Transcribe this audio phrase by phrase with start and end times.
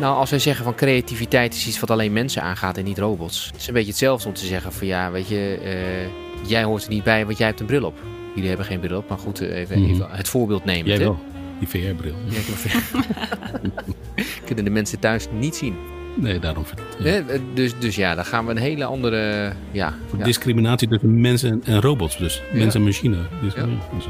[0.00, 3.46] Nou, als wij zeggen van creativiteit is iets wat alleen mensen aangaat en niet robots.
[3.52, 6.82] Het is een beetje hetzelfde om te zeggen van ja, weet je, eh, jij hoort
[6.84, 7.98] er niet bij, want jij hebt een bril op.
[8.34, 9.90] Jullie hebben geen bril op, maar goed, eh, even, Mhm.
[9.90, 10.86] even het voorbeeld nemen.
[10.86, 11.18] Jij wel,
[11.58, 12.14] die VR-bril.
[12.28, 12.92] Ja, ik heb
[13.62, 13.72] een-
[14.46, 15.76] Kunnen de mensen thuis niet zien.
[16.16, 17.06] Nee, daarom vind ik het.
[17.06, 17.10] ja.
[17.12, 17.32] Hè?
[17.32, 19.52] Eh, Dus, dus ja, dan gaan we een hele andere.
[19.70, 19.94] Ja.
[20.22, 22.42] Discriminatie tussen mensen en- robots dus.
[22.52, 22.58] Ja.
[22.58, 23.16] Mens en machine.
[23.42, 23.66] Dus, Ja.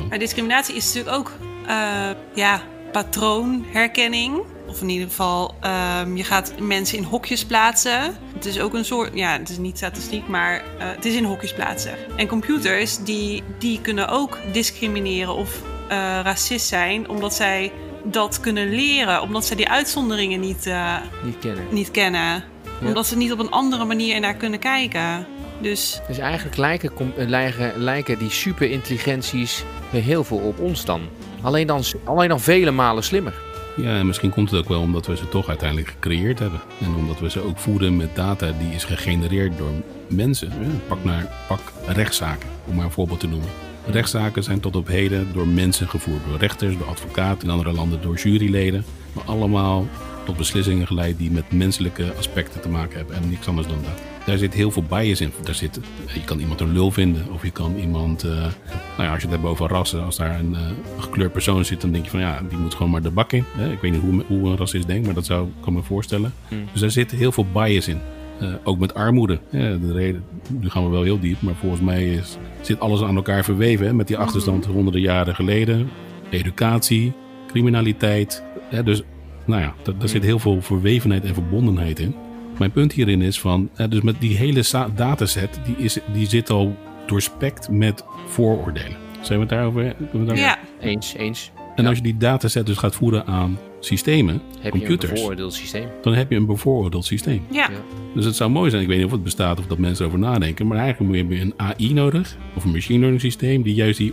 [0.09, 1.33] Maar discriminatie is natuurlijk ook
[1.67, 4.43] eh, ja, patroonherkenning.
[4.71, 8.17] Of in ieder geval, ehm, je gaat mensen in hokjes plaatsen.
[8.35, 11.25] Het is ook een soort, ja, het is niet statistiek, maar eh, het is in
[11.25, 11.93] hokjes plaatsen.
[12.17, 17.73] En computers, die, die kunnen ook discrimineren of eh, racist zijn, omdat zij
[18.05, 19.23] dat kunnen leren.
[19.23, 21.65] Omdat zij die uitzonderingen niet, eh, niet kennen.
[21.71, 22.45] niet kennen.
[22.85, 25.27] Omdat ze niet op een andere manier ernaar kunnen kijken.
[25.61, 31.01] Dus Dus eigenlijk lijken, lijken, lijken die superintelligenties heel veel op ons dan.
[31.43, 33.35] Alleen dan, alleen dan vele malen slimmer.
[33.77, 36.61] Ja, en misschien komt het ook wel omdat we ze toch uiteindelijk gecreëerd hebben.
[36.81, 39.73] En omdat we ze ook voeden met data die is gegenereerd door
[40.09, 40.53] mensen.
[40.89, 43.49] Pak, naar, pak rechtszaken, om maar een voorbeeld te noemen.
[43.87, 46.21] Rechtszaken zijn tot op heden door mensen gevoerd.
[46.29, 48.85] Door rechters, door advocaten, in andere landen door juryleden.
[49.13, 49.87] Maar allemaal
[50.25, 53.17] tot beslissingen geleid die met menselijke aspecten te maken hebben.
[53.17, 54.20] En niks anders dan dat.
[54.31, 55.33] Daar zit heel veel bias in.
[55.43, 55.81] Daar zit,
[56.15, 57.33] je kan iemand een lul vinden.
[57.33, 58.25] Of je kan iemand...
[58.25, 58.53] eh, nou
[58.97, 60.05] ja, als je het hebt over rassen.
[60.05, 62.21] Als daar een, een gekleurd persoon zit, dan denk je van...
[62.21, 63.45] Ja, die moet gewoon maar de bak in.
[63.57, 63.73] Hè?
[63.73, 66.33] Ik weet niet hoe, hoe een racist denkt, maar dat zou ik kan me voorstellen.
[66.73, 67.99] Dus daar zit heel veel bias in.
[68.41, 69.39] Eh, ook met armoede.
[69.51, 73.03] Ja, de reden, nu gaan we wel heel diep, maar volgens mij is, zit alles
[73.03, 73.87] aan elkaar verweven.
[73.87, 73.93] Hè?
[73.93, 75.91] Met die achterstand honderden jaren geleden.
[76.31, 77.13] Educatie,
[77.47, 78.43] criminaliteit.
[78.69, 78.83] Hè?
[78.83, 79.03] Dus
[79.45, 82.15] nou ja, daar, daar zit heel veel verwevenheid en verbondenheid in.
[82.61, 84.63] Mijn punt hierin is van, hè, dus met die hele
[84.95, 88.97] dataset, die, is, die zit al doorspekt met vooroordelen.
[89.21, 89.95] Zijn we het daarover?
[90.13, 91.51] we daar- ja, Eens, eens.
[91.77, 95.53] En als je die dataset dus gaat voeren aan systemen, Heb je een computers, bevooroordeeld
[95.55, 95.89] systeem.
[96.03, 97.43] dan heb je een bevooroordeeld systeem.
[97.51, 97.69] ja.
[97.71, 97.77] Ja.
[98.15, 100.21] Dus het zou mooi zijn, ik weet niet of het bestaat of dat mensen erover
[100.29, 103.99] nadenken, maar eigenlijk heb je een AI nodig, of een machine learning systeem, die juist
[103.99, 104.13] die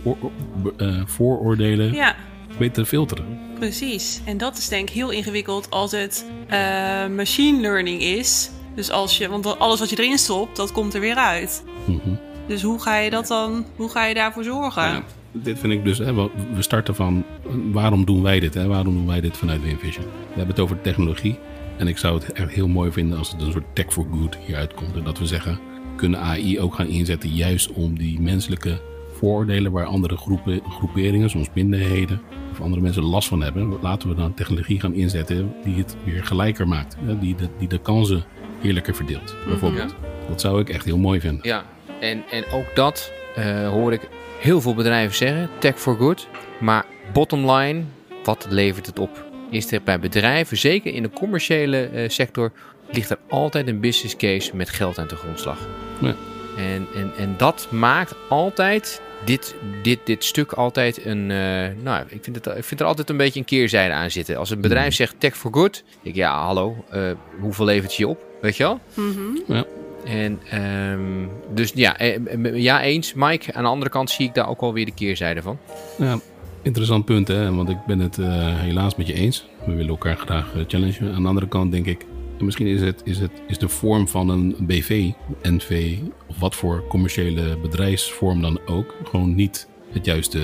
[0.76, 2.14] eh, vooroordelen ja.
[2.58, 3.38] Te filteren.
[3.58, 4.20] Precies.
[4.24, 6.58] En dat is denk ik heel ingewikkeld als het eh,
[7.06, 8.50] machine learning is.
[8.74, 11.64] Dus als je, want alles wat je erin stopt, dat komt er weer uit.
[11.84, 12.14] Mhm.
[12.46, 14.82] Dus hoe ga je dat dan, hoe ga je daarvoor zorgen?
[14.82, 15.02] Ja,
[15.32, 17.24] dit vind ik dus, hè, we starten van
[17.72, 18.54] waarom doen wij dit?
[18.54, 18.66] Hè?
[18.66, 20.04] Waarom doen wij dit vanuit WinVision?
[20.04, 21.38] We hebben het over technologie.
[21.76, 24.36] En ik zou het echt heel mooi vinden als het een soort tech for good
[24.46, 24.96] hieruit komt.
[24.96, 25.58] En dat we zeggen,
[25.96, 28.80] kunnen AI ook gaan inzetten juist om die menselijke
[29.18, 32.20] vooroordelen waar andere groepen, groeperingen, soms minderheden
[32.50, 33.78] of andere mensen last van hebben.
[33.80, 36.96] Laten we dan technologie gaan inzetten die het weer gelijker maakt.
[37.04, 37.18] Hè?
[37.18, 38.24] Die, de, die de kansen
[38.62, 39.94] eerlijker verdeelt, bijvoorbeeld.
[40.28, 41.40] Dat zou ik echt heel mooi vinden.
[41.42, 41.64] Ja,
[42.00, 44.08] en, en ook dat eh, hoor ik
[44.40, 46.28] heel veel bedrijven zeggen, tech for good.
[46.60, 47.82] Maar bottom line,
[48.24, 49.26] wat levert het op?
[49.50, 52.52] Is er bij bedrijven, zeker in de commerciële eh, sector,
[52.90, 55.68] ligt er altijd een business case met geld aan de grondslag.
[56.00, 56.14] Ja.
[56.56, 61.30] En, en, en dat maakt altijd dit, dit, dit stuk altijd een.
[61.30, 64.36] eh, nou, ik vind, het, ik vind er altijd een beetje een keerzijde aan zitten.
[64.36, 67.02] Als een bedrijf zegt tech for good, denk ik ja, hallo, eh,
[67.40, 68.24] hoeveel levert je op?
[68.40, 68.80] Weet je wel?
[68.94, 69.52] Mhm.
[69.52, 69.64] Ja.
[70.04, 72.18] En ehm, dus ja, eh,
[72.54, 73.14] ja, eens.
[73.14, 75.58] Mike, aan de andere kant zie ik daar ook wel weer de keerzijde van.
[75.98, 76.18] Ja,
[76.62, 77.54] interessant punt, hè?
[77.54, 78.26] want ik ben het eh,
[78.60, 79.46] helaas met je eens.
[79.66, 81.14] We willen elkaar graag challengen.
[81.14, 82.04] Aan de andere kant denk ik,
[82.42, 85.10] misschien is, het, is, het, is de vorm van een BV,
[85.42, 90.38] NV, of wat voor commerciële bedrijfsvorm dan ook, gewoon niet het juiste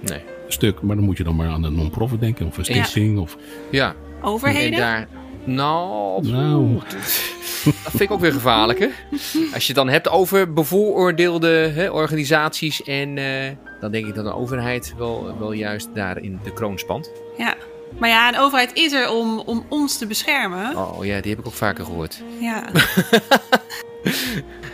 [0.00, 0.20] Nee.
[0.48, 0.82] stuk.
[0.82, 2.82] Maar dan moet je dan maar aan een non-profit denken, of een Ja.
[2.82, 3.18] stichting.
[3.18, 3.36] Of,
[3.70, 3.94] Ja.
[4.22, 4.72] Overheden?
[4.72, 5.08] En daar,
[5.44, 6.74] nou, Nou.
[7.64, 8.88] dat vind ik ook weer gevaarlijk, hè?
[9.54, 14.24] Als je het dan hebt over bevooroordeelde hè, organisaties en eh, dan denk ik dat
[14.26, 17.10] een overheid wel, wel juist daar in de kroon spant.
[17.38, 17.54] Ja.
[17.98, 20.76] Maar ja, een overheid is er om, om ons te beschermen.
[20.76, 22.22] Oh ja, die heb ik ook vaker gehoord.
[22.40, 22.64] Ja.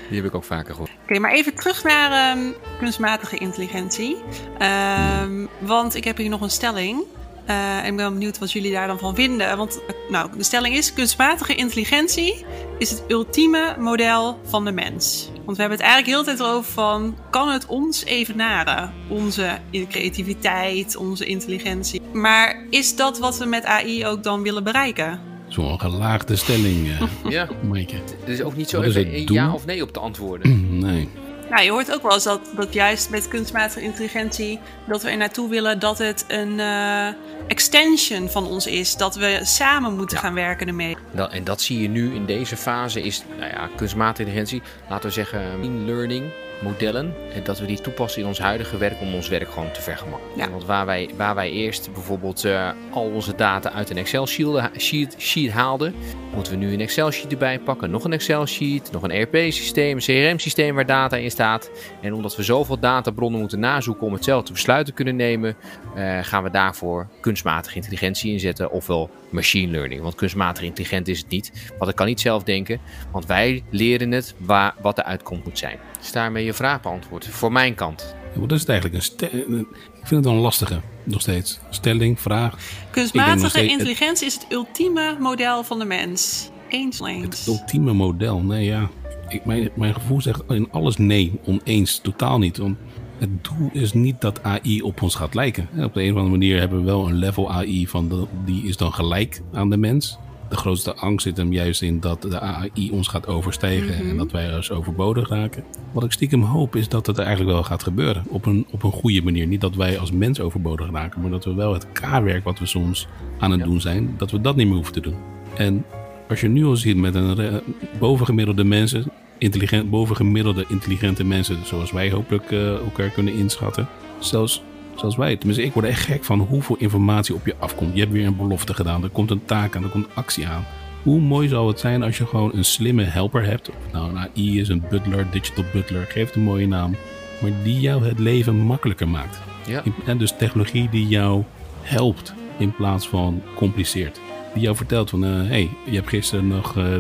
[0.09, 0.91] Die heb ik ook vaker gehoord.
[1.03, 4.17] Oké, maar even terug naar ehm, kunstmatige intelligentie.
[4.59, 7.05] Ehm, want ik heb hier nog een stelling.
[7.49, 9.56] Eh, en ik ben benieuwd wat jullie daar dan van vinden.
[9.56, 12.45] Want eh, nou, de stelling is: kunstmatige intelligentie
[12.79, 15.31] is het ultieme model van de mens.
[15.45, 18.93] Want we hebben het eigenlijk heel de tijd erover van: kan het ons evenaren?
[19.09, 19.59] Onze
[19.89, 22.00] creativiteit, onze intelligentie.
[22.12, 25.21] Maar is dat wat we met AI ook dan willen bereiken?
[25.49, 27.97] Zo'n gelaagde stelling, eh Ja, Maaike.
[28.25, 30.67] er is ook niet zo even het ja of nee op te antwoorden.
[30.87, 31.09] Nee.
[31.50, 34.61] Nou, je hoort ook wel eens dat, dat juist met kunstmatige intelligentie...
[34.87, 37.09] dat we er naartoe willen dat het een eh,
[37.47, 38.97] extension van ons is.
[38.97, 40.97] Dat we samen moeten gaan werken ermee.
[41.11, 45.09] Dat, en dat zie je nu in deze fase is, nou ja, kunstmatige intelligentie, laten
[45.09, 46.33] we zeggen, machine learning.
[46.62, 47.14] Modellen.
[47.34, 50.44] En dat we die toepassen in ons huidige werk om ons werk gewoon te vergemakkelijken.
[50.44, 50.50] Ja.
[50.50, 54.70] Want waar wij, waar wij eerst bijvoorbeeld eh, al onze data uit een Excel sheet,
[54.76, 55.94] sheet, sheet haalden,
[56.34, 57.90] moeten we nu een Excel sheet erbij pakken.
[57.90, 61.70] Nog een Excel sheet, nog een ERP-systeem, een CRM-systeem waar data in staat.
[62.00, 65.56] En omdat we zoveel databronnen moeten nazoeken om hetzelfde besluit te kunnen nemen,
[65.94, 70.02] eh, gaan we daarvoor kunstmatige intelligentie inzetten, ofwel machine learning.
[70.02, 72.81] Want kunstmatig intelligent is het niet, want ik kan niet zelf denken,
[73.12, 75.78] want wij leren het waar, wat de uitkomst moet zijn.
[76.00, 77.27] Is daarmee je vraag beantwoord?
[77.27, 78.15] Voor mijn kant.
[78.35, 79.05] Ja, Wat is het eigenlijk?
[79.21, 79.59] Een
[80.00, 81.59] ik vind het wel een lastige, nog steeds.
[81.71, 82.59] Stelling, vraag.
[82.91, 86.50] Kunstmatige steeds- intelligentie is het ultieme model van de mens.
[86.69, 87.39] Eens eens.
[87.39, 88.39] Het ultieme model.
[88.39, 88.89] Nee, ja.
[89.29, 91.41] Ik, mijn, mijn gevoel zegt in alles nee.
[91.45, 91.99] Oneens.
[91.99, 92.56] Totaal niet.
[92.56, 92.77] Want
[93.19, 95.69] het doel is niet dat AI op ons gaat lijken.
[95.79, 98.65] Op de een of andere manier hebben we wel een level AI van de, die
[98.65, 100.19] is dan gelijk aan de mens.
[100.49, 104.31] De grootste angst zit hem juist in dat de AI ons gaat overstijgen en dat
[104.31, 105.65] wij dus overbodig raken.
[105.93, 108.25] Wat ik stiekem hoop is dat het eigenlijk wel gaat gebeuren.
[108.29, 109.47] Op een, op een goede manier.
[109.47, 112.67] Niet dat wij als mens overbodig raken, maar dat we wel het K-werk wat we
[112.67, 113.06] soms
[113.39, 115.17] aan het doen zijn, dat we dat niet meer hoeven te doen.
[115.56, 115.85] En
[116.29, 117.61] als je nu al ziet met een
[117.99, 119.05] bovengemiddelde mensen,
[119.39, 123.89] intelligent, bovengemiddelde intelligente mensen, zoals wij hopelijk eh, elkaar kunnen inschatten.
[124.19, 124.62] Zelfs,
[125.00, 127.95] zelfs wij, tenminste ik word echt gek van hoeveel informatie op je afkomt.
[127.95, 130.65] Je hebt weer een belofte gedaan, er komt een taak aan, er komt actie aan.
[131.03, 133.69] Hoe mooi zou het zijn als je gewoon een slimme helper hebt.
[133.69, 136.97] Of nou een AI is, een butler, digital butler, geef het een mooie naam.
[137.41, 139.41] Maar die jou het leven makkelijker maakt.
[139.67, 139.83] Ja.
[140.05, 141.43] En dus technologie die jou
[141.83, 144.21] helpt in plaats van compliceert.
[144.55, 146.77] Die jou vertelt van, hé, hey, je hebt gisteren nog...
[146.77, 146.93] eh,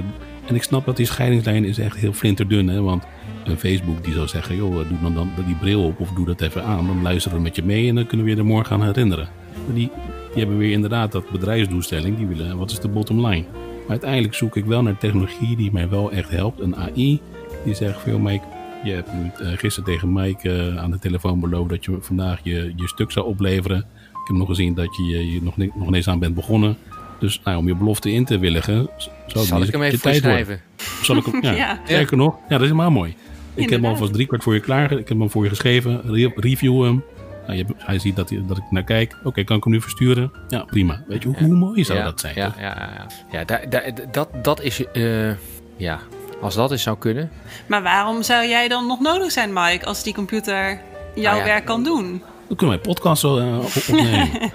[0.46, 2.82] en ik snap dat die scheidingslijn is echt heel flinterdun, hè.
[2.82, 3.04] Want
[3.48, 6.40] een Facebook die zou zeggen, joh, doe dan, dan die bril op of doe dat
[6.40, 6.86] even aan.
[6.86, 9.28] Dan luisteren we met je mee en dan kunnen we je er morgen aan herinneren.
[9.66, 9.90] Maar die,
[10.32, 12.16] die hebben weer inderdaad dat bedrijfsdoelstelling.
[12.16, 13.44] Die willen, wat is de bottom line?
[13.52, 16.60] Maar uiteindelijk zoek ik wel naar technologie die mij wel echt helpt.
[16.60, 17.20] Een AI
[17.64, 18.44] die zegt, veel Mike,
[18.84, 22.40] je hebt nu, eh, gisteren tegen Mike eh, aan de telefoon beloofd dat je vandaag
[22.42, 23.78] je, je stuk zou opleveren.
[24.10, 25.54] Ik heb nog gezien dat je, je, nog,
[25.86, 26.76] ineens aan bent begonnen.
[27.18, 28.88] Dus nou, om je belofte in te willigen,
[29.26, 30.60] zou Zal ik hem eens even tijd schrijven?
[31.02, 31.80] Zal ik hem, ja, Ja.
[31.84, 33.16] Sterker nog, ja, dat is helemaal mooi.
[33.62, 34.92] Ik heb hem alvast drie kwart voor je klaar.
[34.92, 36.00] Ik heb hem voor je geschreven.
[36.04, 37.04] Re- review hem.
[37.46, 39.16] Nou, hebt- hij ziet dat, hij- dat ik naar kijk.
[39.24, 40.32] Oké, kan ik hem nu versturen?
[40.48, 41.02] Ja, prima.
[41.08, 42.34] Weet je, hoe, hoe mooi zou ja, dat zijn?
[42.36, 42.60] Ja, toch?
[42.60, 43.06] ja, ja, ja.
[43.38, 44.84] ja daar, daar, dat, dat is.
[44.92, 45.30] eh,
[45.76, 45.98] ja,
[46.40, 47.30] als dat eens zou kunnen.
[47.66, 50.80] Maar waarom zou jij dan nog nodig zijn, Mike, als die computer
[51.14, 51.44] jouw Nou ja.
[51.44, 52.22] werk kan doen?
[52.48, 54.28] Dan kunnen wij podcast zo eh, op- opnemen.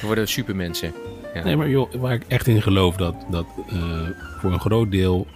[0.00, 0.92] We worden supermensen.
[1.34, 1.44] Ja.
[1.44, 3.76] Nee, maar joh, waar ik echt in geloof dat, dat eh,
[4.40, 5.26] voor een groot deel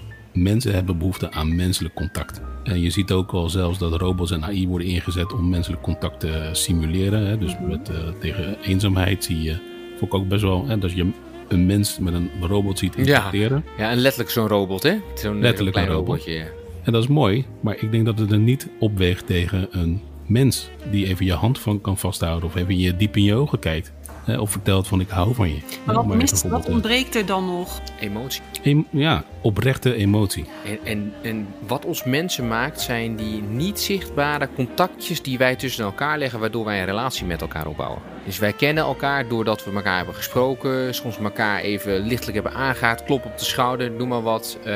[0.43, 2.41] mensen hebben behoefte aan menselijk contact.
[2.65, 6.21] En je ziet ook al zelfs dat robots en AI worden ingezet om menselijk contact
[6.21, 7.27] te simuleren.
[7.27, 7.39] Hè?
[7.39, 9.57] Dus met, eh, tegen eenzaamheid zie je,
[9.99, 11.11] vond ik ook best wel, hè, dat je
[11.49, 13.65] een mens met een robot ziet interacteren.
[13.79, 14.97] ja, en letterlijk zo'n robot, hè?
[15.15, 16.09] Zo'n Letterlijk klein een robot.
[16.17, 16.33] robotje.
[16.33, 16.45] ja.
[16.83, 20.69] En dat is mooi, maar ik denk dat het er niet opweegt tegen een mens
[20.91, 23.93] die even je hand van kan vasthouden of even je diep in je ogen kijkt.
[24.31, 25.59] Hè, of vertelt van ik hou van je.
[25.85, 27.81] Maar wat, mist, wat eh, ontbreekt er dan nog?
[28.01, 28.43] Emotie.
[28.63, 30.45] em- ja, oprechte emotie.
[30.65, 35.85] En, en, en wat ons mensen maakt, zijn die niet zichtbare contactjes die wij tussen
[35.85, 38.03] elkaar leggen, waardoor wij een relatie met elkaar opbouwen.
[38.25, 43.05] Dus wij kennen elkaar doordat we elkaar hebben gesproken, soms elkaar even lichtelijk hebben aangehaald,
[43.05, 44.59] klop op de schouder, noem maar wat.
[44.65, 44.75] Eh,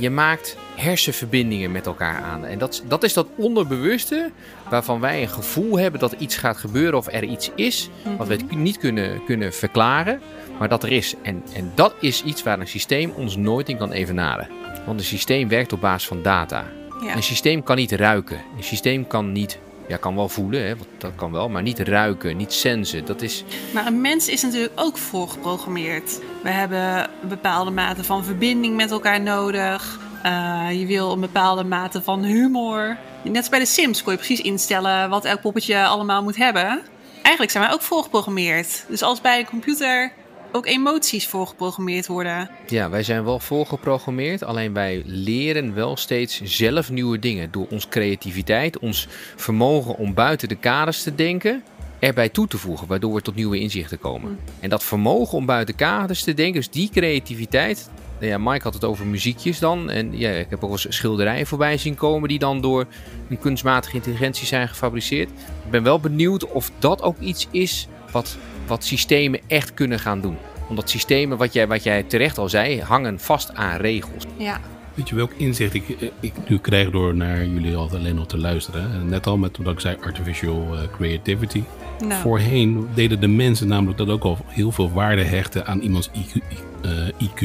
[0.00, 2.44] je maakt hersenverbindingen met elkaar aan.
[2.44, 4.30] En dat, dat is dat onderbewuste
[4.70, 8.38] waarvan wij een gevoel hebben dat iets gaat gebeuren of er iets is, wat wij
[8.48, 10.20] niet kunnen, kunnen verklaren,
[10.58, 11.14] maar dat er is.
[11.22, 14.48] En, en dat is iets waar een systeem ons nooit in kan evenaren.
[14.86, 16.64] Want een systeem werkt op basis van data.
[17.02, 17.16] Ja.
[17.16, 18.40] Een systeem kan niet ruiken.
[18.56, 19.58] Een systeem kan niet,
[19.88, 23.04] ja, kan wel voelen, hè, want dat kan wel, maar niet ruiken, niet sensen.
[23.04, 26.20] Dat is, Maar een mens is natuurlijk ook voorgeprogrammeerd.
[26.42, 29.98] We hebben een bepaalde mate van verbinding met elkaar nodig.
[30.22, 32.96] Eh, je wil een bepaalde mate van humor.
[33.22, 36.82] Net als bij de Sims kon je precies instellen wat elk poppetje allemaal moet hebben.
[37.22, 38.84] Eigenlijk zijn wij ook voorgeprogrammeerd.
[38.88, 40.12] Dus als bij een computer
[40.56, 42.50] ook emoties voorgeprogrammeerd worden.
[42.66, 47.50] ja, wij zijn wel voorgeprogrammeerd, alleen wij leren wel steeds zelf nieuwe dingen.
[47.50, 51.62] Door onze creativiteit, ons vermogen om buiten de kaders te denken,
[51.98, 54.38] erbij toe te voegen, waardoor we tot nieuwe inzichten komen.
[54.60, 57.90] En dat vermogen om buiten kaders te denken, dus die creativiteit.
[58.18, 59.90] nou Ja, Mike had het over muziekjes dan.
[59.90, 62.86] En ja, ik heb ook wel eens schilderijen voorbij zien komen die dan door
[63.28, 65.30] een kunstmatige intelligentie zijn gefabriceerd.
[65.64, 68.36] Ik ben wel benieuwd of dat ook iets is wat,
[68.66, 70.36] wat systemen echt kunnen gaan doen.
[70.68, 74.24] Omdat systemen, wat jij, wat jij terecht al zei, hangen vast aan regels.
[74.36, 74.60] Ja.
[74.94, 78.26] Weet je welk inzicht ik, eh, ik nu krijg door naar jullie altijd alleen nog
[78.26, 78.90] te luisteren?
[78.90, 79.04] hè?
[79.04, 81.62] Net al met wat ik zei, artificial eh, creativity.
[82.06, 86.08] Nou, Voorheen deden de mensen namelijk dat ook al heel veel waarde hechten aan iemands
[86.08, 86.42] IQ.
[86.86, 87.40] Eh, IQ.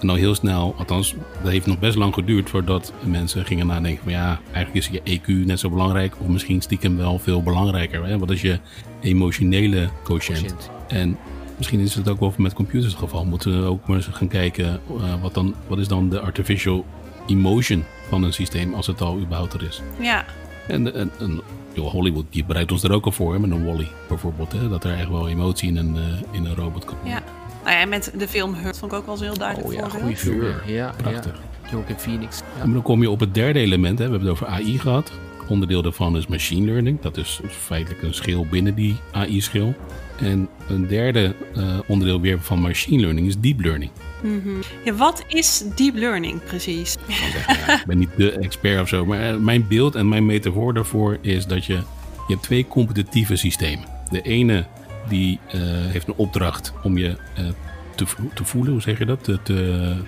[0.00, 4.02] En dan heel snel, althans, dat heeft nog best lang geduurd voordat mensen gingen nadenken
[4.02, 8.04] van ja, eigenlijk is je EQ net zo belangrijk of misschien stiekem wel veel belangrijker.
[8.04, 8.18] Hè?
[8.18, 8.58] Wat is je
[9.00, 10.38] emotionele quotient?
[10.38, 10.70] Quotient.
[10.88, 11.16] En
[11.56, 13.24] misschien is het ook wel met computers het geval.
[13.24, 16.84] Moeten we ook maar eens gaan kijken eh, wat, dan, wat is dan de artificial
[17.26, 19.82] emotion van een systeem als het al überhaupt er is.
[20.00, 20.24] ja.
[20.68, 21.40] En, en, en
[21.74, 24.52] joh, Hollywood die bereidt ons er ook al voor hè, met een Wally bijvoorbeeld.
[24.52, 26.96] Hè, dat er echt wel emotie in een, eh, in een robot kan.
[27.04, 27.22] Ja.
[27.64, 29.80] Nou ja, met de film Hurt vond ik ook wel zo heel duidelijk Oh ja,
[29.80, 30.02] voorbeeld.
[30.02, 30.74] goede film.
[30.74, 31.32] Ja, Prachtig.
[31.62, 31.70] Ja.
[31.70, 32.38] Joaquin Phoenix.
[32.56, 32.62] Ja.
[32.62, 33.98] En dan kom je op het derde element.
[33.98, 34.04] Hè.
[34.04, 35.12] We hebben het over AI gehad.
[35.48, 37.00] Onderdeel daarvan is machine learning.
[37.00, 39.74] Dat is feitelijk een schil binnen die AI-schil.
[40.20, 43.90] En een derde eh, onderdeel weer van machine learning is deep learning.
[44.84, 46.96] Ja, wat is deep learning precies?
[47.06, 50.74] Ja, ik ben niet de expert of zo, maar eh, mijn beeld en mijn metafoor
[50.74, 51.82] daarvoor is dat je, je
[52.26, 53.84] hebt twee competitieve systemen.
[54.10, 54.64] De ene
[55.08, 57.44] die eh, heeft een opdracht om je eh,
[57.94, 58.04] te,
[58.34, 59.38] te voelen, hoe zeg je dat, te,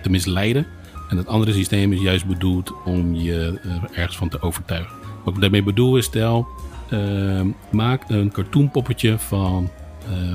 [0.03, 0.67] te, misleiden.
[1.09, 4.93] En het andere systeem is juist bedoeld om je eh, ergens van te overtuigen.
[5.25, 6.47] Wat ik daarmee bedoel is, stel,
[6.91, 9.71] eh, maak een cartoonpoppetje van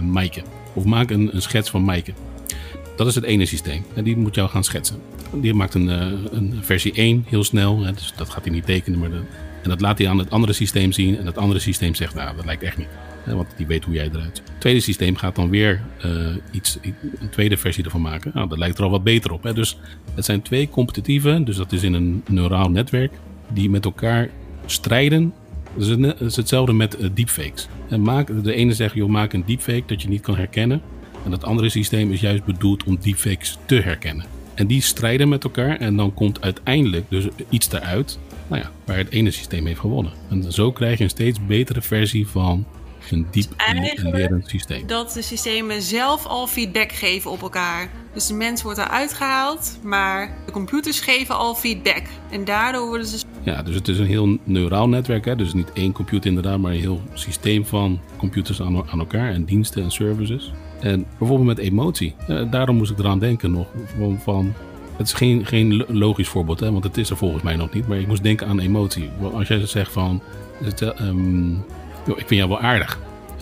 [0.03, 0.41] Maaike.
[0.73, 2.13] Of maak een, een schets van Maaike.
[2.95, 3.85] Dat is het ene systeem.
[3.95, 4.97] En die moet jou gaan schetsen.
[5.33, 5.87] Die maakt een,
[6.35, 7.83] een versie 1 heel snel.
[7.83, 8.99] Hè, dus dat gaat hij niet tekenen.
[8.99, 9.09] Maar
[9.63, 11.17] en dat laat hij aan het andere systeem zien.
[11.17, 12.87] En het andere systeem zegt, nou, dat lijkt echt niet.
[13.35, 14.41] Want die weet hoe jij eruit.
[14.45, 16.11] Het tweede systeem gaat dan weer eh,
[16.51, 16.77] iets,
[17.19, 18.31] een tweede versie ervan maken.
[18.33, 19.43] Nou, dat lijkt er al wat beter op.
[19.43, 19.53] Hè.
[19.53, 19.77] Dus
[20.15, 23.11] het zijn twee competitieve, dus dat is in een neuraal netwerk,
[23.53, 24.29] die met elkaar
[24.65, 25.33] strijden.
[25.79, 27.67] Het is hetzelfde met eh, deepfakes.
[27.89, 30.81] En maak, de ene zegt, joh, maak een deepfake dat je niet kan herkennen.
[31.25, 34.25] En het andere systeem is juist bedoeld om deepfakes te herkennen.
[34.53, 38.19] En die strijden met elkaar en dan komt uiteindelijk dus iets eruit
[38.49, 40.11] nou ja, waar het ene systeem heeft gewonnen.
[40.29, 42.65] En zo krijg je een steeds betere versie van
[43.11, 44.87] een diep eigenlijk- lerend systeem.
[44.87, 47.89] Dat de systemen zelf al feedback geven op elkaar.
[48.13, 52.03] Dus de mens wordt eruit gehaald, maar de computers geven al feedback.
[52.31, 55.25] En daardoor worden ze Ja, dus het is een heel neuraal netwerk.
[55.25, 55.35] Hè?
[55.35, 59.43] Dus niet één computer inderdaad, maar een heel systeem van computers aan, aan elkaar en
[59.45, 60.51] diensten en services.
[60.79, 62.15] En bijvoorbeeld met emotie.
[62.27, 63.67] Eh, daarom moest ik eraan denken nog.
[63.97, 64.53] Van, van,
[64.97, 66.71] het is geen, geen lo- logisch voorbeeld, hè?
[66.71, 67.87] want het is er volgens mij nog niet.
[67.87, 69.09] Maar ik moest denken aan emotie.
[69.19, 70.21] Want Als jij zegt van,
[70.63, 70.81] het,
[72.05, 72.99] ik vind jou wel aardig.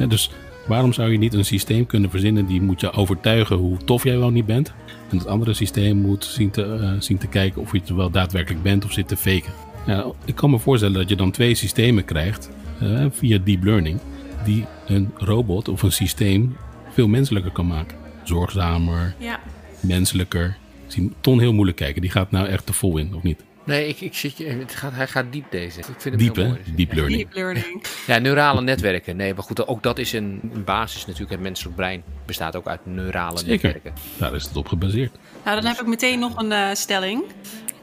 [0.08, 0.30] Dus
[0.68, 4.18] waarom zou je niet een systeem kunnen verzinnen die moet je overtuigen hoe tof jij
[4.18, 4.74] wel niet bent?
[5.10, 8.10] En het andere systeem moet zien te, eh, zien te kijken of je het wel
[8.10, 9.52] daadwerkelijk bent of zit te faken.
[9.86, 12.50] Ja, ik kan me voorstellen dat je dan twee systemen krijgt
[12.80, 14.00] eh, via deep learning,
[14.46, 16.56] die een robot of een systeem
[16.94, 17.98] veel menselijker kan maken.
[18.24, 19.40] Zorgzamer, Ja.
[19.80, 20.58] menselijker.
[20.86, 22.02] Ik zie Ton heel moeilijk kijken.
[22.02, 23.44] Die gaat nou echt te vol in, of niet?
[23.68, 25.80] Nee, ik, ik zit je, het gaat, hij gaat diep deze.
[25.80, 26.60] Ik vind hem Diep, heel mooi.
[26.76, 27.22] Deep learning.
[27.22, 27.86] Deep learning.
[28.08, 29.16] Ja, neurale netwerken.
[29.16, 31.32] Nee, maar goed, ook dat is een, een basis natuurlijk.
[31.32, 33.52] Het menselijk brein bestaat ook uit neurale Zeker.
[33.52, 33.94] netwerken.
[34.18, 35.12] Daar is het op gebaseerd.
[35.46, 37.24] Nou, dan heb ik meteen nog een eh, stelling.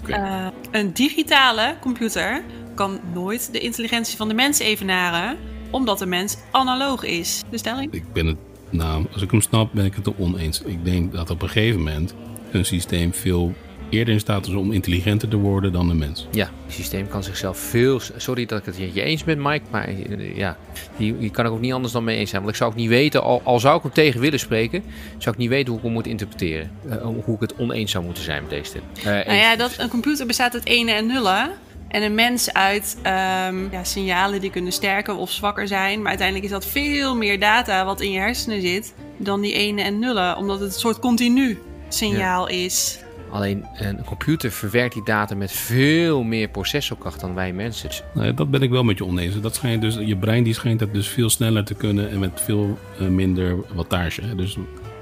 [0.06, 2.42] Eh, een digitale computer
[2.74, 5.38] kan nooit de intelligentie van de mens evenaren,
[5.70, 7.42] omdat de mens analoog is.
[7.50, 7.92] De stelling?
[7.92, 8.36] Ik ben het,
[8.70, 10.62] nou, als ik hem snap, ben ik het er oneens.
[10.62, 12.14] Ik denk dat op een gegeven moment
[12.50, 13.54] een systeem veel
[13.96, 16.26] eerder in staat is om intelligenter te worden dan een mens.
[16.30, 18.00] Ja, het systeem kan zichzelf veel...
[18.16, 20.56] Sorry dat ik het niet eens ben, Mike, maar eh, ja,
[20.96, 22.42] die, die kan ik ook niet anders dan mee eens zijn.
[22.42, 24.82] Want ik zou ook niet weten, al, al zou ik hem tegen willen spreken,
[25.18, 26.70] zou ik niet weten hoe ik hem moet interpreteren.
[26.88, 28.88] Eh, hoe ik het oneens zou moeten zijn met deze stelling.
[28.98, 31.50] Eh, Nou ja, dat, een computer bestaat uit ene en nullen.
[31.88, 35.98] En een mens uit ehm, ja, signalen die kunnen sterker of zwakker zijn.
[35.98, 39.82] Maar uiteindelijk is dat veel meer data wat in je hersenen zit dan die ene
[39.82, 40.36] en nullen.
[40.36, 41.58] Omdat het een soort continu
[41.88, 42.98] signaal is.
[43.34, 47.90] Alleen een computer verwerkt die data met veel meer processorkracht dan wij mensen.
[48.12, 49.40] Nou, dat ben ik wel met je oneens.
[49.40, 52.40] Dat schijnt dus, je brein die schijnt dat dus veel sneller te kunnen en met
[52.40, 54.34] veel eh, minder wattage.
[54.34, 54.56] Dus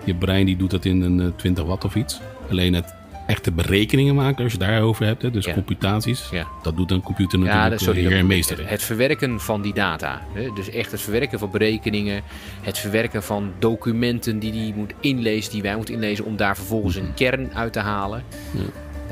[0.04, 2.20] je brein die doet dat in een eh, 20 watt of iets.
[2.50, 2.94] Alleen het
[3.26, 5.52] echte berekeningen maken, als je daarover hebt, hè, dus Ja.
[5.52, 6.46] computaties, Ja.
[6.62, 8.60] dat doet een computer natuurlijk ja, sorry, heer en meester.
[8.60, 8.66] in.
[8.66, 10.22] Het verwerken van die data.
[10.32, 10.48] Hè?
[10.54, 12.22] Dus echt het verwerken van berekeningen.
[12.60, 16.96] Het verwerken van documenten die hij moet inlezen, die wij moeten inlezen, om daar vervolgens
[16.96, 18.22] een kern uit te halen.
[18.52, 18.60] Ja.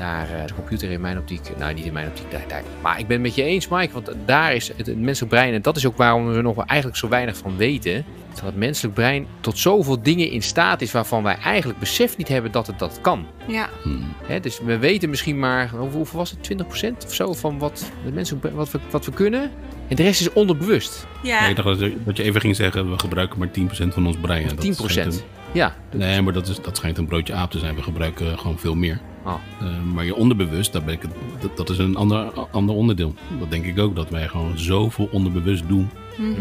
[0.01, 2.63] Daar, eh, de computer in mijn optiek, nou niet in mijn optiek, daar, daar.
[2.81, 5.53] maar ik ben het met je eens, Mike, want daar is het, het menselijk brein,
[5.53, 8.43] en dat is ook waarom we er nog wel eigenlijk zo weinig van weten, dat
[8.43, 12.51] het menselijk brein tot zoveel dingen in staat is waarvan wij eigenlijk besef niet hebben
[12.51, 13.25] dat het dat kan.
[13.47, 14.13] Ja, Hmm.
[14.23, 17.91] Hè, dus we weten misschien maar, hoe- hoeveel was het, 20% of zo van wat,
[18.05, 19.51] de mensen, wat, we, wat we kunnen.
[19.87, 21.07] En de rest is onderbewust.
[21.23, 21.47] ja.
[21.47, 24.41] Ik dacht dat je- even ging zeggen, we gebruiken maar 10% van ons brein.
[24.49, 24.91] En dat 10%.
[24.91, 27.75] schijnt Ja, nee, maar dat, is, dat schijnt een broodje aap te zijn.
[27.75, 28.99] We gebruiken gewoon veel meer.
[29.25, 29.33] Oh.
[29.61, 33.13] Eh, maar je onderbewust, daar ben ik, het- dat, dat is een ander, ander onderdeel.
[33.39, 35.89] Dat denk ik ook, dat wij gewoon zoveel onderbewust doen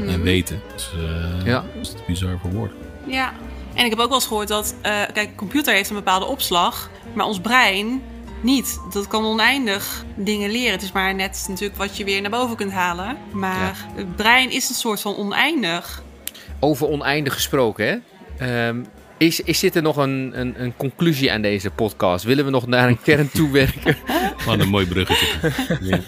[0.07, 0.61] en weten.
[0.71, 1.65] Dat is, eh, Ja.
[1.77, 2.77] dat is bizar voor woorden.
[3.07, 3.33] Ja,
[3.75, 6.27] en ik heb ook wel eens gehoord dat, eh, kijk, een computer heeft een bepaalde
[6.27, 8.03] opslag, maar ons brein
[8.43, 8.81] niet.
[8.93, 10.73] Dat kan oneindig dingen leren.
[10.73, 13.17] Het is maar net natuurlijk wat je weer naar boven kunt halen.
[13.33, 16.03] Maar het brein is een soort van oneindig.
[16.61, 17.97] Over oneindig gesproken, hè?
[18.69, 18.85] Ehm,
[19.21, 22.25] is, is dit er nog een, een, een conclusie aan deze podcast?
[22.25, 23.97] Willen we nog naar een kern toewerken?
[24.37, 25.53] Gewoon een mooi bruggetje.
[25.81, 25.99] ja.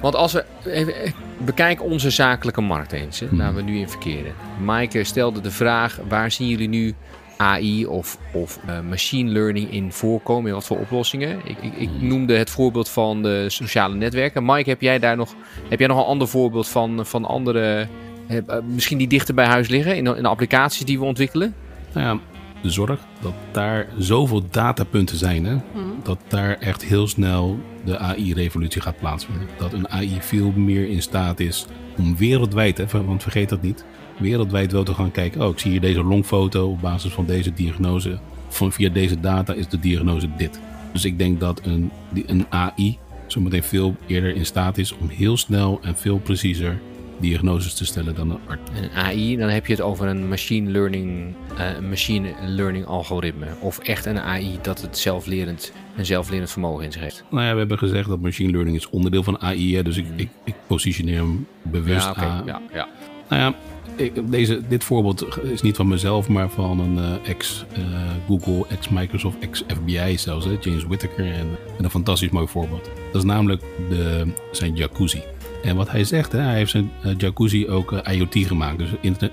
[0.00, 1.12] Want als we even eh,
[1.44, 4.34] bekijken onze zakelijke markt eens, hè, waar we nu in verkeren.
[4.64, 6.94] Maaike stelde de vraag: waar zien jullie nu
[7.36, 10.48] AI of, of eh, machine learning in voorkomen?
[10.48, 11.40] In wat voor oplossingen?
[11.44, 14.44] Ik, ik, ik noemde het voorbeeld van de sociale netwerken.
[14.44, 15.34] Mike, heb jij daar nog,
[15.68, 17.86] heb jij nog een ander voorbeeld van, van andere,
[18.28, 21.54] eh, misschien die dichter bij huis liggen in in de applicaties die we ontwikkelen?
[21.94, 22.20] Nou ja,
[22.62, 25.56] de zorg dat daar zoveel datapunten zijn, hè,
[26.02, 29.48] dat daar echt heel snel de AI-revolutie gaat plaatsvinden.
[29.58, 31.66] Dat een AI veel meer in staat is
[31.98, 33.84] om wereldwijd, hè, want vergeet dat niet,
[34.18, 35.42] wereldwijd wel te gaan kijken.
[35.42, 38.18] Oh, ik zie hier deze longfoto op basis van deze diagnose.
[38.48, 40.60] Van, via deze data is de diagnose dit.
[40.92, 41.90] Dus ik denk dat een,
[42.26, 46.80] een AI zometeen veel eerder in staat is om heel snel en veel preciezer
[47.22, 48.70] diagnoses te stellen dan een arts.
[48.82, 53.46] Een AI, dan heb je het over een machine learning, eh, een machine learning algoritme.
[53.60, 57.24] Of echt een AI dat het zelflerend, een zelflerend vermogen in zich heeft.
[57.30, 59.76] Nou ja, we hebben gezegd dat machine learning is onderdeel van AI.
[59.76, 62.42] Hè, dus ik, ik, ik positioneer hem bewust Ja, aan.
[62.46, 62.88] Ja, ja.
[63.28, 63.54] Nou ja,
[63.96, 70.18] ik- deze, dit voorbeeld is niet van mezelf, maar van een eh, ex-Google, ex-Microsoft, ex-FBI
[70.18, 70.44] zelfs.
[70.44, 71.24] Hè, James Whittaker.
[71.24, 71.48] En,
[71.78, 72.84] en een fantastisch mooi voorbeeld.
[73.12, 75.22] Dat is namelijk de, zijn jacuzzi.
[75.62, 78.78] En wat hij zegt, hè, hij heeft zijn eh, jacuzzi ook eh, IoT gemaakt.
[78.78, 78.88] Dus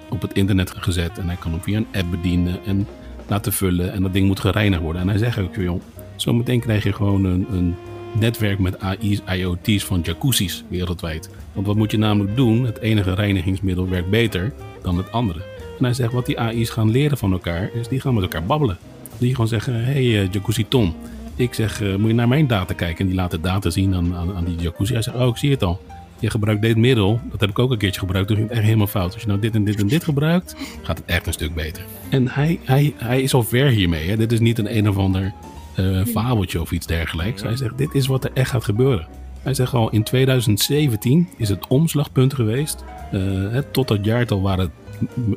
[0.10, 1.18] op het internet gezet.
[1.18, 2.88] En hij kan hem via een app bedienen en
[3.28, 3.94] laten vullen.
[3.94, 5.02] En dat ding moet gereinigd worden.
[5.02, 5.82] En hij zegt ook, joh,
[6.16, 7.76] zometeen krijg je gewoon een, een
[8.20, 11.30] netwerk met AI's, IoT's van jacuzzis wereldwijd.
[11.54, 12.66] Want wat moet je namelijk doen?
[12.66, 15.40] Het enige reinigingsmiddel werkt beter dan het andere.
[15.78, 18.44] En hij zegt, wat die AI's gaan leren van elkaar, is die gaan met elkaar
[18.44, 18.78] babbelen.
[19.18, 20.96] Die gewoon zeggen, hey, eh, jacuzzi Tom.
[21.36, 23.00] Ik zeg, moet je naar mijn data kijken?
[23.00, 24.94] En die laat de data zien aan, aan, aan die jacuzzi.
[24.94, 25.82] Hij zegt, oh, ik zie het al.
[26.20, 28.68] Je gebruikt dit middel, dat heb ik ook een keertje gebruikt, toen ging het echt
[28.68, 29.14] helemaal fout.
[29.14, 31.84] Als je nou dit en dit en dit gebruikt, gaat het echt een stuk beter.
[32.10, 34.10] En hij, hij, hij is al ver hiermee.
[34.10, 34.18] Hè?
[34.18, 35.34] Dit is niet een een of ander
[35.76, 37.42] eh, fabeltje of iets dergelijks.
[37.42, 39.08] Hij zegt, dit is wat er echt gaat gebeuren.
[39.42, 42.84] Hij zegt al, in 2017 is het omslagpunt geweest.
[43.12, 44.72] Eh, tot dat jaartal waren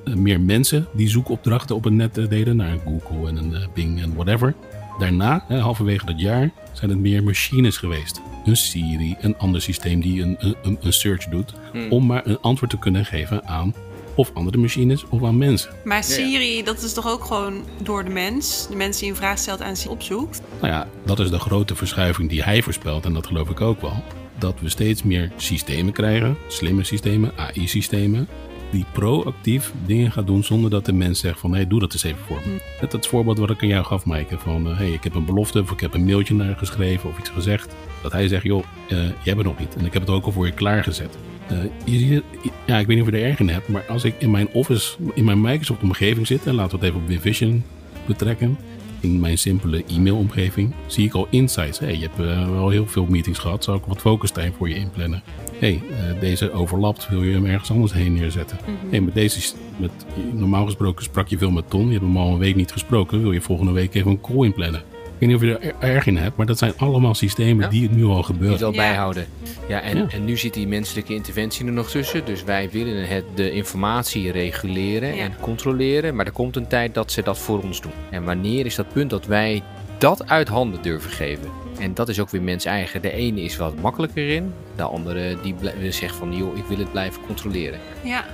[0.05, 2.57] het meer mensen die zoekopdrachten op het net eh, deden.
[2.57, 4.55] Naar Google en een Bing en whatever.
[5.03, 8.21] Daarna, hè, halverwege dat jaar, zijn het meer machines geweest.
[8.45, 11.55] Een Siri, een ander systeem die een, een, een search doet.
[11.91, 13.75] Om maar een antwoord te kunnen geven aan
[14.15, 15.71] of andere machines of aan mensen.
[15.85, 18.67] Maar Siri, dat is toch ook gewoon door de mens?
[18.71, 20.43] De mens die een vraag stelt en Siri opzoekt.
[20.61, 23.05] Nou ja, dat is de grote verschuiving die hij voorspelt.
[23.05, 24.05] En dat geloof ik ook wel.
[24.39, 28.29] Dat we steeds meer systemen krijgen, slimme systemen, AI-systemen.
[28.73, 31.51] Die proactief dingen gaan doen zonder dat de mens zegt van...
[31.51, 32.61] hé, hey, doe dat eens even voor me.
[32.81, 34.39] Net dat voorbeeld wat ik aan jou gaf, Maaike.
[34.39, 37.19] Van, hé, hey, ik heb een belofte of ik heb een mailtje naar geschreven of
[37.19, 37.75] iets gezegd.
[38.03, 39.77] Dat hij zegt, joh, eh, je hebt het nog niet.
[39.77, 41.19] En ik heb het ook al voor je klaargezet.
[41.49, 43.85] Eh, je ziet het- ja, ik weet niet of je er erg in hebt, maar
[43.89, 47.09] als ik in mijn office, in mijn Microsoft-omgeving zit, en laten we het even op
[47.09, 47.65] WinVision
[48.07, 48.59] betrekken,
[49.01, 51.79] in mijn simpele e-mailomgeving, zie ik al insights.
[51.79, 54.69] Hey, je hebt eh, wel heel veel meetings gehad, zou ik wat focus time voor
[54.69, 55.23] je inplannen?
[55.63, 58.59] Hey, eh, deze overlapt, wil je hem ergens anders heen neerzetten?
[58.91, 59.91] hey, met deze, met,
[60.33, 63.21] normaal gesproken sprak je veel met Ton, je hebt hem al een week niet gesproken,
[63.23, 64.81] wil je volgende week even een call inplannen?
[65.05, 67.71] Ik weet niet of je er erg in hebt, maar dat zijn allemaal systemen Ja.
[67.71, 68.53] die het nu al Die gebeuren.
[68.57, 69.27] het al bijhouden.
[69.69, 70.07] Ja, en, Ja.
[70.09, 72.25] en nu zit die menselijke interventie er nog tussen.
[72.25, 75.23] Dus wij willen het, de informatie reguleren Ja.
[75.25, 76.15] en controleren.
[76.17, 77.93] Maar er komt een tijd dat ze dat voor ons doen.
[78.11, 79.63] En wanneer is dat punt dat wij
[80.03, 81.51] dat uit handen durven geven?
[81.79, 83.03] En dat is ook weer mens eigen.
[83.03, 84.55] De ene is wat makkelijker in.
[84.77, 85.55] De andere die
[85.93, 87.81] zegt van, joh, ik wil het blijven controleren.
[88.03, 88.25] Ja.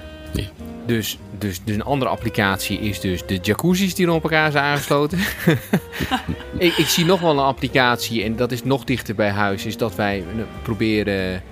[0.87, 4.65] Dus, dus, dus een andere applicatie is dus de jacuzzis die er op elkaar zijn
[4.65, 5.19] aangesloten.
[6.59, 9.67] ik, ik zie nog wel een applicatie en dat is nog dichter bij huis.
[9.67, 11.43] Is dat wij eh, proberen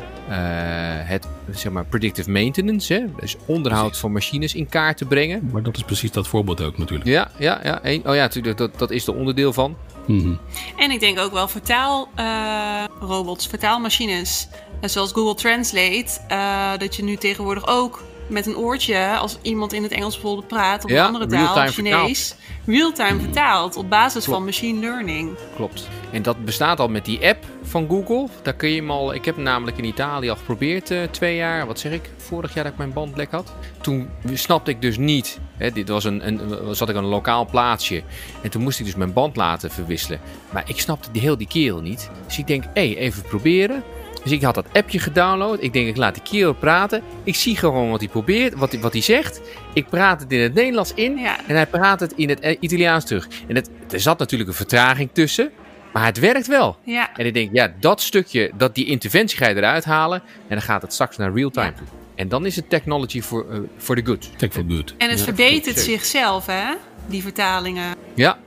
[1.05, 4.01] het zeg maar predictive maintenance, hè, dus onderhoud Precies.
[4.01, 5.49] van machines in kaart te brengen.
[5.53, 7.09] Maar dat is precies dat voorbeeld ook natuurlijk.
[7.09, 7.83] Ja, ja, ja.
[7.83, 9.77] één- oh ja, natuurlijk, dat, dat is er onderdeel van.
[10.07, 10.35] Mhm.
[10.77, 14.49] En ik denk ook wel vertaalrobots, vertaalmachines.
[14.81, 19.73] En zoals Google Translate, eh, dat je nu tegenwoordig ook met een oortje, als iemand
[19.73, 22.35] in het Engels bijvoorbeeld praat of Ja, een andere taal, real-time Chinees,
[22.65, 24.39] real-time vertaald op basis Klopt.
[24.39, 25.31] van machine learning.
[25.55, 25.89] Klopt.
[26.11, 28.29] En dat bestaat al met die app van Google.
[28.43, 29.15] Daar kun je hem al.
[29.15, 31.67] Ik heb namelijk in Italië al geprobeerd eh, twee jaar.
[31.67, 32.11] Wat zeg ik?
[32.17, 33.53] Vorig jaar dat ik mijn band lek had.
[33.81, 35.39] Toen snapte ik dus niet.
[35.57, 38.03] Hè, dit was een, een, zat ik aan een lokaal plaatsje.
[38.43, 40.21] En toen moest ik dus mijn band laten verwisselen.
[40.51, 42.11] Maar ik snapte die, heel die kerel niet.
[42.27, 43.83] Dus ik denk, hé, hey, even proberen.
[44.27, 45.63] Dus ik had dat appje gedownload.
[45.63, 47.03] Ik denk, ik laat die kerel praten.
[47.25, 49.41] Ik zie gewoon wat hij probeert, wat hij, wat hij zegt.
[49.73, 51.17] Ik praat het in het Nederlands in.
[51.17, 51.37] Ja.
[51.47, 53.29] En hij praat het in het eh, Italiaans terug.
[53.49, 55.51] En het, er zat natuurlijk een vertraging tussen.
[55.93, 56.77] Maar het werkt wel.
[56.85, 60.23] Ja, En ik denk, ja, dat stukje, dat, die interventie ga je eruit halen.
[60.23, 61.73] En dan gaat het straks naar real-time Ja.
[61.77, 61.87] toe.
[62.15, 64.39] En dan is het technology for, eh, for the good.
[64.39, 64.95] Tech for good.
[64.99, 66.75] en het Ja, verbetert zichzelf, hè?
[67.07, 67.95] Die vertalingen.
[68.15, 68.39] Ja,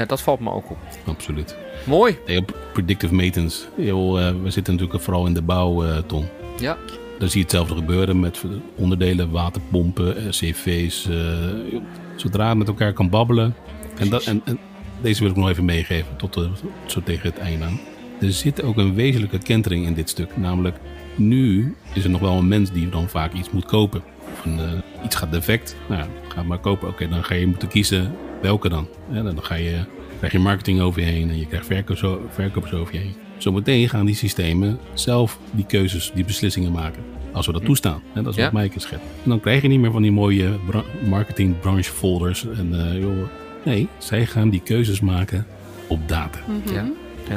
[0.00, 0.78] ja, dat valt me ook op.
[1.04, 1.56] Absoluut.
[1.86, 2.18] Mooi.
[2.38, 3.66] Op predictive maintenance.
[3.78, 3.84] Eh,
[4.42, 6.26] we zitten natuurlijk vooral in de bouw, eh, Ton.
[6.58, 6.76] Ja,
[7.18, 8.42] Daar zie je hetzelfde gebeuren met
[8.74, 11.08] onderdelen, waterpompen, eh, cv's.
[12.16, 13.54] zodra het met elkaar kan babbelen.
[13.98, 14.58] En, dat, en, en
[15.00, 16.44] deze wil ik nog even meegeven, tot eh,
[16.86, 17.80] zo tegen het einde aan.
[18.20, 20.36] Er zit ook een wezenlijke kentering in dit stuk.
[20.36, 20.76] Namelijk,
[21.16, 24.02] nu is er nog wel een mens die dan vaak iets moet kopen.
[24.32, 25.76] Of een, iets gaat defect.
[25.88, 26.88] Nou, ja, ga maar kopen.
[26.88, 28.88] Oké, dan ga je moeten kiezen welke dan.
[29.12, 29.78] Ja, dan ga je,
[30.18, 33.14] krijg je marketing over je heen en je krijgt verkopers, o- verkopers over je heen.
[33.38, 37.02] Zometeen gaan die systemen zelf die keuzes, die beslissingen maken.
[37.32, 38.02] Als we dat toestaan.
[38.12, 38.44] Hè, dat is Ja.
[38.44, 39.04] wat Maaike schetst.
[39.24, 42.46] En dan krijg je niet meer van die mooie bra- marketing branche folders.
[42.46, 43.28] En, eh, joh,
[43.64, 45.46] nee, zij gaan die keuzes maken
[45.86, 46.38] op data.
[46.72, 46.88] ja.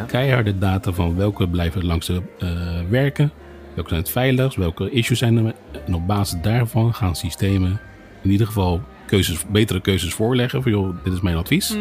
[0.07, 2.49] Keiharde data van welke blijven langs de eh,
[2.89, 3.31] werken.
[3.73, 5.53] Welke zijn het veiligst, welke issues zijn er.
[5.85, 7.79] En op basis daarvan gaan systemen
[8.21, 10.61] in ieder geval keuzes, betere keuzes voorleggen.
[10.63, 11.71] Van joh, dit is mijn advies.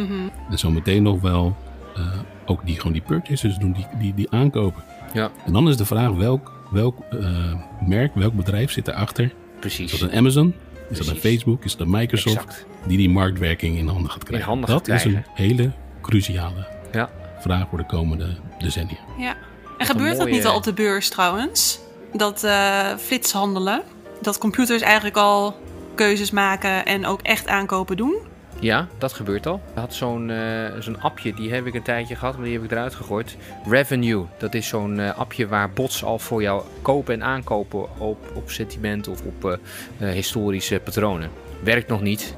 [0.51, 1.57] En zometeen nog wel
[1.97, 2.03] eh,
[2.47, 4.83] ook die, gewoon die purchases doen, die, die, die aankopen.
[5.13, 7.55] ja, En dan is de vraag welk, welk eh,
[7.87, 9.25] merk, welk bedrijf zit erachter?
[9.25, 9.99] Is precies.
[9.99, 10.55] dat een Amazon?
[10.91, 11.31] Is dat een Precies.
[11.31, 11.65] Facebook?
[11.65, 12.37] Is dat een Microsoft?
[12.37, 12.67] Exact.
[12.87, 14.49] Die die marktwerking in handen gaat krijgen.
[14.49, 18.97] handen dat gaat is een hele cruciale Ja, vraag voor de komende decennia.
[19.19, 19.37] Ja.
[19.79, 21.79] En gebeurt dat niet al op de beurs trouwens?
[22.13, 23.83] Dat eh flitshandelen?
[24.21, 25.57] Dat computers eigenlijk al
[25.95, 28.31] keuzes maken en ook echt aankopen doen?
[28.63, 29.55] ja, dat gebeurt al.
[29.55, 32.65] Ik had zo'n eh, zo'n appje, die heb ik een tijdje gehad, maar die heb
[32.65, 33.37] ik eruit gegooid.
[33.69, 38.19] Revenue, dat is zo'n eh, appje waar bots al voor jou kopen en aankopen op,
[38.35, 39.59] op sentiment of op
[39.99, 41.31] eh, historische patronen.
[41.63, 42.35] Werkt nog niet.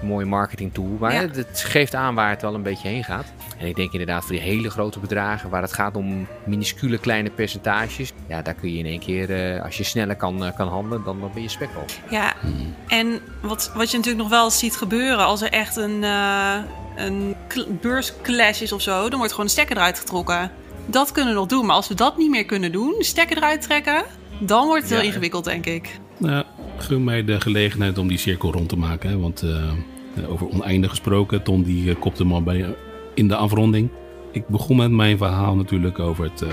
[0.00, 1.20] Een mooie marketing tool, maar Ja.
[1.20, 3.32] het, geeft aan waar het wel een beetje heen gaat.
[3.58, 7.30] En ik denk inderdaad voor die hele grote bedragen, waar het gaat om minuscule kleine
[7.30, 8.12] percentages.
[8.26, 11.04] Ja, daar kun je in één keer, eh, als je sneller kan, eh, kan handelen,
[11.04, 11.84] dan, dan ben je spek al.
[12.10, 12.32] Ja,
[12.88, 16.56] en wat, wat je natuurlijk nog wel ziet gebeuren als er echt een, eh
[16.96, 17.36] een
[17.80, 20.50] beursclash is of zo, dan wordt gewoon de stekker eruit getrokken.
[20.86, 23.36] Dat kunnen we nog doen, maar als we dat niet meer kunnen doen, de stekker
[23.36, 24.02] eruit trekken,
[24.38, 25.98] dan wordt het Ja, heel ingewikkeld, denk ik.
[26.16, 26.44] Nou,
[26.82, 29.20] gun mij de gelegenheid om die cirkel rond te maken.
[29.20, 32.74] Want eh, over oneindig gesproken, Ton die eh, kopte hem al bij,
[33.14, 33.88] in de afronding.
[34.32, 36.48] Ik begon met mijn verhaal natuurlijk over het eh,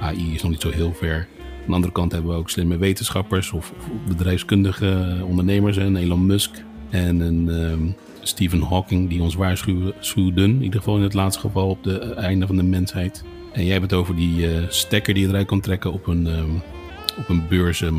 [0.00, 1.16] AI is nog niet zo heel ver.
[1.16, 3.72] Aan de andere kant hebben we ook slimme wetenschappers of,
[4.08, 5.76] bedrijfskundige ondernemers.
[5.76, 7.86] Een Elon Musk en een ehm,
[8.22, 10.50] Stephen Hawking die ons waarschuwden.
[10.50, 13.24] In ieder geval in het laatste geval op het einde van de mensheid.
[13.52, 16.26] En jij hebt het over die eh, stekker die je eruit kan trekken op een,
[16.26, 16.50] ehm,
[17.18, 17.90] op een beurs, eh.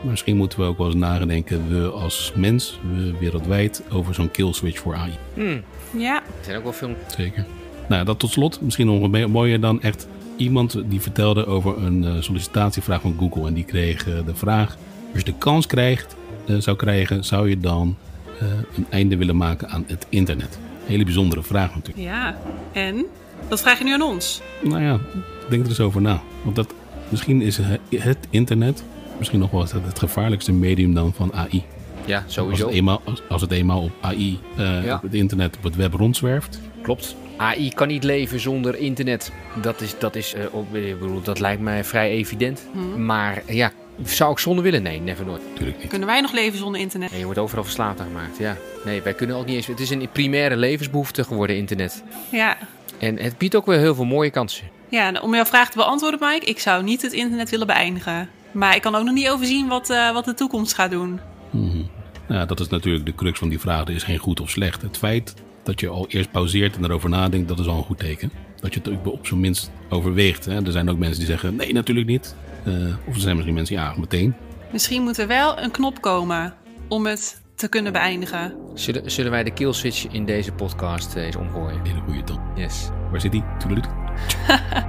[0.00, 4.30] Maar Misschien moeten we ook wel eens nadenken, we als mens, we wereldwijd, over zo'n
[4.30, 5.12] kill switch voor AI.
[5.34, 5.62] Hmm,
[5.96, 7.46] Ja, er zijn ook wel veel Zeker.
[7.88, 8.60] Nou, dat tot slot.
[8.60, 13.46] Misschien nog mooier dan echt iemand die vertelde over een eh, sollicitatievraag van Google.
[13.46, 14.76] En die kreeg eh, de vraag,
[15.10, 17.96] als je de kans krijgt, eh, zou krijgen, zou je dan
[18.76, 20.58] een einde willen maken aan het internet?
[20.84, 22.06] Hele bijzondere vraag natuurlijk.
[22.06, 22.38] ja.
[22.72, 23.06] En?
[23.48, 24.40] Dat vraag je nu aan ons.
[24.62, 24.98] Nou ja,
[25.48, 26.20] denk er eens over na.
[26.42, 26.74] Want dat,
[27.08, 27.58] misschien is
[27.96, 28.84] het internet
[29.18, 31.64] misschien nog wel het, het gevaarlijkste medium dan van AI.
[32.04, 32.66] Ja, Als sowieso.
[32.66, 34.94] het, eenmaal, als, als het eenmaal op AI, eh, Ja.
[34.94, 36.60] op het internet, op het web rondzwerft.
[36.82, 37.16] Klopt.
[37.36, 39.32] AI kan niet leven zonder internet.
[39.62, 42.62] Dat, is, dat, is, eh, op- ik bedoel, dat lijkt mij vrij evident.
[42.96, 43.72] Maar ja,
[44.04, 44.82] zou ik zonder willen?
[44.82, 45.42] Nee, never nooit.
[45.50, 45.88] Natuurlijk niet.
[45.88, 47.08] Kunnen wij nog leven zonder internet?
[47.10, 48.38] Nee, je wordt overal verslaafd aan gemaakt.
[48.38, 48.56] Ja.
[48.84, 49.66] Nee, wij kunnen ook niet eens.
[49.66, 52.02] Het is een primaire levensbehoefte geworden, internet.
[52.30, 52.56] Ja.
[52.98, 54.64] En het biedt ook weer heel veel mooie kansen.
[54.90, 58.28] Ja, en om jouw vraag te beantwoorden, Mike, ik zou niet het internet willen beëindigen.
[58.52, 61.20] Maar ik kan ook nog niet overzien wat, eh, wat de toekomst gaat doen.
[61.50, 61.82] Mhm.
[62.28, 63.80] Nou, dat is natuurlijk de crux van die vraag.
[63.88, 64.82] Er is geen goed of slecht.
[64.82, 67.98] Het feit dat je al eerst pauzeert en erover nadenkt, dat is al een goed
[67.98, 68.32] teken.
[68.60, 70.44] Dat je het ook op zijn minst overweegt.
[70.44, 70.64] Hè.
[70.64, 72.34] Er zijn ook mensen die zeggen, nee, natuurlijk niet.
[72.64, 72.72] Eh,
[73.06, 74.34] of er zijn misschien mensen, ja, meteen.
[74.72, 76.54] Misschien moet er wel een knop komen
[76.88, 78.54] om het te kunnen beëindigen.
[78.74, 81.80] Zullen, zullen wij de kill switch in deze podcast eh, eens omgooien?
[81.84, 82.40] Hele goede dan.
[82.56, 82.88] Yes.
[83.10, 83.44] Waar zit die?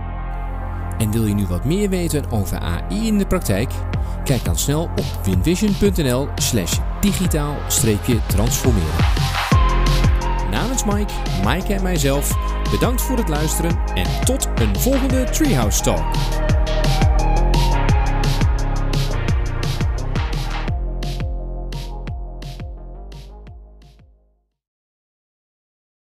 [0.99, 3.71] En wil je nu wat meer weten over AI in de praktijk?
[4.23, 9.05] Kijk dan snel op winvision.nl slash digitaal-transformeren.
[10.51, 11.13] Namens Mike,
[11.45, 12.37] Mike en mijzelf,
[12.71, 16.05] bedankt voor het luisteren en tot een volgende Treehouse Talk.